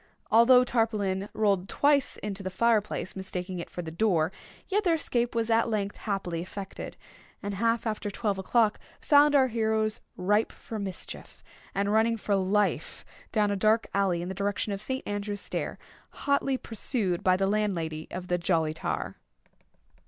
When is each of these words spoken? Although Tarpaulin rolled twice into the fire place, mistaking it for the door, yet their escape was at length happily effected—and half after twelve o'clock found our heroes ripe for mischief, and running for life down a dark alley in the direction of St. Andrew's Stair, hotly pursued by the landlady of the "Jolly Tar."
Although 0.31 0.63
Tarpaulin 0.63 1.29
rolled 1.31 1.69
twice 1.69 2.17
into 2.23 2.41
the 2.41 2.49
fire 2.49 2.81
place, 2.81 3.15
mistaking 3.15 3.59
it 3.59 3.69
for 3.69 3.83
the 3.83 3.91
door, 3.91 4.31
yet 4.67 4.83
their 4.83 4.95
escape 4.95 5.35
was 5.35 5.51
at 5.51 5.69
length 5.69 5.95
happily 5.97 6.41
effected—and 6.41 7.53
half 7.53 7.85
after 7.85 8.09
twelve 8.09 8.39
o'clock 8.39 8.79
found 8.99 9.35
our 9.35 9.45
heroes 9.45 10.01
ripe 10.17 10.51
for 10.51 10.79
mischief, 10.79 11.43
and 11.75 11.93
running 11.93 12.17
for 12.17 12.33
life 12.33 13.05
down 13.31 13.51
a 13.51 13.55
dark 13.55 13.85
alley 13.93 14.23
in 14.23 14.27
the 14.27 14.33
direction 14.33 14.73
of 14.73 14.81
St. 14.81 15.07
Andrew's 15.07 15.41
Stair, 15.41 15.77
hotly 16.25 16.57
pursued 16.57 17.23
by 17.23 17.37
the 17.37 17.45
landlady 17.45 18.07
of 18.09 18.27
the 18.27 18.39
"Jolly 18.39 18.73
Tar." 18.73 19.17